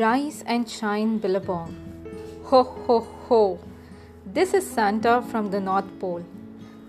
[0.00, 1.74] Rise and shine, Billabong.
[2.44, 3.58] Ho, ho, ho.
[4.24, 6.24] This is Santa from the North Pole.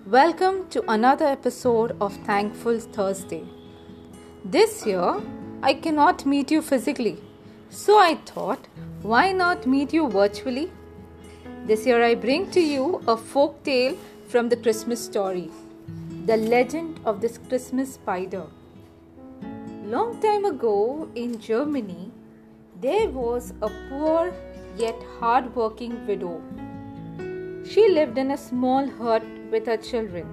[0.05, 3.43] Welcome to another episode of Thankful Thursday.
[4.45, 5.21] This year,
[5.61, 7.17] I cannot meet you physically,
[7.69, 8.69] so I thought,
[9.01, 10.71] why not meet you virtually?
[11.65, 13.97] This year, I bring to you a folk tale
[14.29, 15.51] from the Christmas story
[16.27, 18.45] The Legend of this Christmas Spider.
[19.83, 22.09] Long time ago in Germany,
[22.81, 24.33] there was a poor
[24.75, 26.41] yet hard-working widow.
[27.63, 30.25] She lived in a small hut with her children.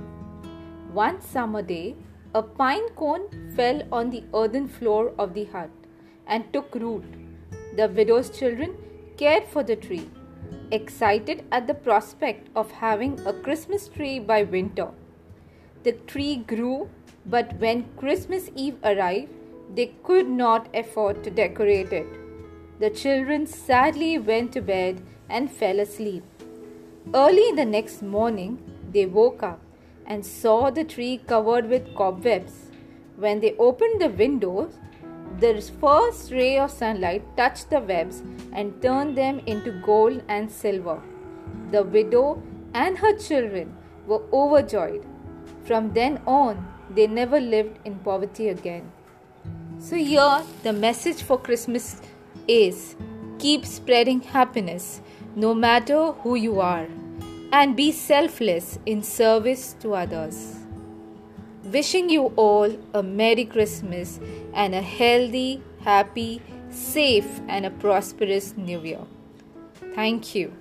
[0.94, 1.94] One summer day,
[2.34, 5.68] a pine cone fell on the earthen floor of the hut
[6.26, 7.04] and took root.
[7.76, 8.76] The widow's children
[9.18, 10.08] cared for the tree,
[10.70, 14.88] excited at the prospect of having a Christmas tree by winter.
[15.82, 16.88] The tree grew,
[17.26, 19.32] but when Christmas Eve arrived,
[19.74, 22.06] they could not afford to decorate it.
[22.80, 26.22] The children sadly went to bed and fell asleep.
[27.12, 28.58] Early the next morning,
[28.92, 29.60] they woke up
[30.06, 32.70] and saw the tree covered with cobwebs.
[33.16, 34.78] When they opened the windows,
[35.40, 41.02] the first ray of sunlight touched the webs and turned them into gold and silver.
[41.72, 42.40] The widow
[42.74, 43.76] and her children
[44.06, 45.04] were overjoyed.
[45.64, 48.92] From then on, they never lived in poverty again.
[49.78, 52.00] So, here the message for Christmas
[52.46, 52.96] is
[53.38, 55.00] keep spreading happiness
[55.34, 56.86] no matter who you are
[57.52, 60.56] and be selfless in service to others.
[61.64, 64.20] Wishing you all a Merry Christmas
[64.54, 69.04] and a healthy, happy, safe, and a prosperous New Year.
[69.94, 70.52] Thank you.